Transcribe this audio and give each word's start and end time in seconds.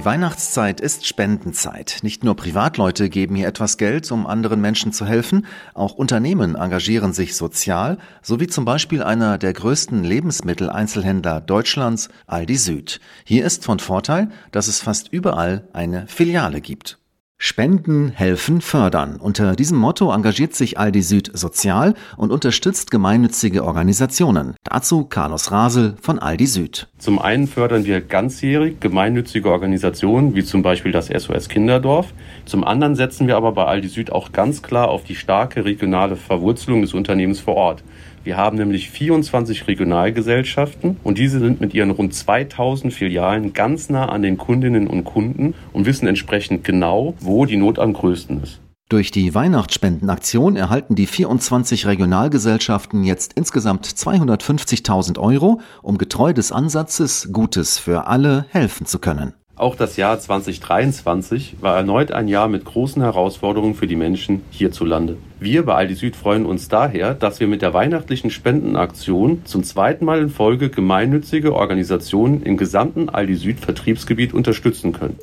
Die 0.00 0.06
Weihnachtszeit 0.06 0.80
ist 0.80 1.06
Spendenzeit. 1.06 1.98
Nicht 2.00 2.24
nur 2.24 2.34
Privatleute 2.34 3.10
geben 3.10 3.36
hier 3.36 3.46
etwas 3.46 3.76
Geld, 3.76 4.10
um 4.10 4.26
anderen 4.26 4.58
Menschen 4.58 4.94
zu 4.94 5.04
helfen, 5.04 5.44
auch 5.74 5.92
Unternehmen 5.92 6.54
engagieren 6.54 7.12
sich 7.12 7.36
sozial, 7.36 7.98
so 8.22 8.40
wie 8.40 8.46
zum 8.46 8.64
Beispiel 8.64 9.02
einer 9.02 9.36
der 9.36 9.52
größten 9.52 10.02
Lebensmitteleinzelhändler 10.02 11.42
Deutschlands, 11.42 12.08
Aldi 12.26 12.56
Süd. 12.56 13.00
Hier 13.24 13.44
ist 13.44 13.62
von 13.66 13.78
Vorteil, 13.78 14.30
dass 14.52 14.68
es 14.68 14.80
fast 14.80 15.12
überall 15.12 15.68
eine 15.74 16.06
Filiale 16.06 16.62
gibt. 16.62 16.99
Spenden, 17.42 18.10
helfen, 18.10 18.60
fördern. 18.60 19.16
Unter 19.16 19.56
diesem 19.56 19.78
Motto 19.78 20.12
engagiert 20.12 20.54
sich 20.54 20.78
Aldi 20.78 21.00
Süd 21.00 21.30
sozial 21.32 21.94
und 22.18 22.32
unterstützt 22.32 22.90
gemeinnützige 22.90 23.64
Organisationen. 23.64 24.56
Dazu 24.62 25.06
Carlos 25.06 25.50
Rasel 25.50 25.94
von 26.02 26.18
Aldi 26.18 26.44
Süd. 26.44 26.88
Zum 26.98 27.18
einen 27.18 27.46
fördern 27.46 27.86
wir 27.86 28.02
ganzjährig 28.02 28.78
gemeinnützige 28.80 29.50
Organisationen, 29.50 30.34
wie 30.34 30.44
zum 30.44 30.60
Beispiel 30.60 30.92
das 30.92 31.06
SOS 31.06 31.48
Kinderdorf. 31.48 32.12
Zum 32.44 32.62
anderen 32.62 32.94
setzen 32.94 33.26
wir 33.26 33.38
aber 33.38 33.52
bei 33.52 33.64
Aldi 33.64 33.88
Süd 33.88 34.12
auch 34.12 34.32
ganz 34.32 34.60
klar 34.60 34.88
auf 34.88 35.04
die 35.04 35.16
starke 35.16 35.64
regionale 35.64 36.16
Verwurzelung 36.16 36.82
des 36.82 36.92
Unternehmens 36.92 37.40
vor 37.40 37.54
Ort. 37.54 37.82
Wir 38.22 38.36
haben 38.36 38.58
nämlich 38.58 38.90
24 38.90 39.66
Regionalgesellschaften 39.66 40.96
und 41.02 41.16
diese 41.16 41.38
sind 41.38 41.60
mit 41.60 41.72
ihren 41.72 41.90
rund 41.90 42.14
2000 42.14 42.92
Filialen 42.92 43.54
ganz 43.54 43.88
nah 43.88 44.10
an 44.10 44.20
den 44.20 44.36
Kundinnen 44.36 44.86
und 44.86 45.04
Kunden 45.04 45.54
und 45.72 45.86
wissen 45.86 46.06
entsprechend 46.06 46.62
genau, 46.62 47.14
wo 47.20 47.46
die 47.46 47.56
Not 47.56 47.78
am 47.78 47.94
größten 47.94 48.42
ist. 48.42 48.60
Durch 48.90 49.12
die 49.12 49.34
Weihnachtsspendenaktion 49.34 50.56
erhalten 50.56 50.96
die 50.96 51.06
24 51.06 51.86
Regionalgesellschaften 51.86 53.04
jetzt 53.04 53.34
insgesamt 53.34 53.86
250.000 53.86 55.18
Euro, 55.18 55.60
um 55.80 55.96
getreu 55.96 56.32
des 56.32 56.50
Ansatzes 56.50 57.30
Gutes 57.32 57.78
für 57.78 58.08
alle 58.08 58.46
helfen 58.50 58.86
zu 58.86 58.98
können. 58.98 59.34
Auch 59.60 59.76
das 59.76 59.98
Jahr 59.98 60.18
2023 60.18 61.56
war 61.60 61.76
erneut 61.76 62.12
ein 62.12 62.28
Jahr 62.28 62.48
mit 62.48 62.64
großen 62.64 63.02
Herausforderungen 63.02 63.74
für 63.74 63.86
die 63.86 63.94
Menschen 63.94 64.40
hierzulande. 64.48 65.18
Wir 65.38 65.66
bei 65.66 65.74
Aldi 65.74 65.96
Süd 65.96 66.16
freuen 66.16 66.46
uns 66.46 66.68
daher, 66.68 67.12
dass 67.12 67.40
wir 67.40 67.46
mit 67.46 67.60
der 67.60 67.74
weihnachtlichen 67.74 68.30
Spendenaktion 68.30 69.44
zum 69.44 69.62
zweiten 69.62 70.06
Mal 70.06 70.22
in 70.22 70.30
Folge 70.30 70.70
gemeinnützige 70.70 71.54
Organisationen 71.54 72.42
im 72.42 72.56
gesamten 72.56 73.10
Aldi 73.10 73.34
Süd 73.34 73.60
Vertriebsgebiet 73.60 74.32
unterstützen 74.32 74.94
können. 74.94 75.18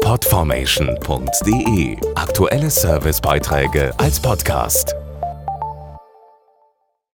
Podformation.de 0.00 1.96
Aktuelle 2.16 2.70
Servicebeiträge 2.70 3.92
als 3.98 4.18
Podcast. 4.18 4.96